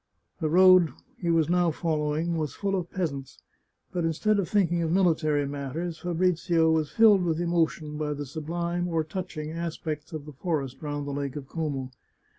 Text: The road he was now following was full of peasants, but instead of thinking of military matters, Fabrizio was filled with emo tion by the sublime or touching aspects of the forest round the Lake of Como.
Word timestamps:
The 0.39 0.49
road 0.49 0.93
he 1.19 1.29
was 1.29 1.47
now 1.47 1.69
following 1.69 2.35
was 2.35 2.55
full 2.55 2.75
of 2.75 2.89
peasants, 2.89 3.37
but 3.91 4.03
instead 4.03 4.39
of 4.39 4.49
thinking 4.49 4.81
of 4.81 4.91
military 4.91 5.45
matters, 5.45 5.99
Fabrizio 5.99 6.71
was 6.71 6.89
filled 6.93 7.23
with 7.23 7.39
emo 7.39 7.67
tion 7.67 7.99
by 7.99 8.15
the 8.15 8.25
sublime 8.25 8.87
or 8.87 9.03
touching 9.03 9.51
aspects 9.51 10.11
of 10.11 10.25
the 10.25 10.33
forest 10.33 10.81
round 10.81 11.05
the 11.05 11.11
Lake 11.11 11.35
of 11.35 11.47
Como. 11.47 11.91